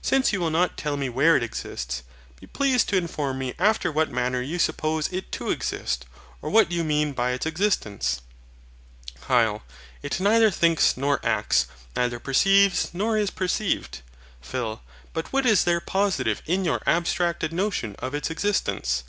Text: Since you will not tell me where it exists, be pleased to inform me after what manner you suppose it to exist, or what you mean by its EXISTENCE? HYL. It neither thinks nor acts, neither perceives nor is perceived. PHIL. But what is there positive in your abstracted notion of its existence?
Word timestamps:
Since 0.00 0.32
you 0.32 0.38
will 0.38 0.50
not 0.52 0.76
tell 0.76 0.96
me 0.96 1.08
where 1.08 1.36
it 1.36 1.42
exists, 1.42 2.04
be 2.38 2.46
pleased 2.46 2.88
to 2.90 2.96
inform 2.96 3.38
me 3.40 3.54
after 3.58 3.90
what 3.90 4.08
manner 4.08 4.40
you 4.40 4.56
suppose 4.60 5.08
it 5.12 5.32
to 5.32 5.50
exist, 5.50 6.06
or 6.40 6.48
what 6.48 6.70
you 6.70 6.84
mean 6.84 7.10
by 7.10 7.32
its 7.32 7.44
EXISTENCE? 7.44 8.20
HYL. 9.22 9.62
It 10.00 10.20
neither 10.20 10.52
thinks 10.52 10.96
nor 10.96 11.18
acts, 11.26 11.66
neither 11.96 12.20
perceives 12.20 12.90
nor 12.92 13.18
is 13.18 13.32
perceived. 13.32 14.02
PHIL. 14.42 14.80
But 15.12 15.32
what 15.32 15.44
is 15.44 15.64
there 15.64 15.80
positive 15.80 16.40
in 16.46 16.64
your 16.64 16.80
abstracted 16.86 17.52
notion 17.52 17.96
of 17.98 18.14
its 18.14 18.30
existence? 18.30 19.02